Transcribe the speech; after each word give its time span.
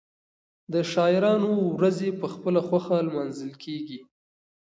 د 0.73 0.75
شاعرانو 0.91 1.51
ورځې 1.77 2.09
په 2.19 2.27
خپله 2.33 2.59
خوښه 2.67 2.95
لمانځل 3.07 3.51
کېږي. 3.63 3.99